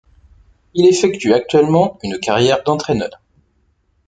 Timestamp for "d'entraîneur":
2.63-3.21